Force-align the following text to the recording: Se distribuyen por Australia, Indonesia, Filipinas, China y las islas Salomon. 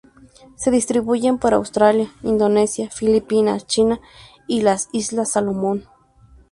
Se 0.55 0.71
distribuyen 0.71 1.37
por 1.37 1.53
Australia, 1.53 2.11
Indonesia, 2.23 2.89
Filipinas, 2.89 3.67
China 3.67 3.99
y 4.47 4.63
las 4.63 4.89
islas 4.93 5.33
Salomon. 5.33 5.85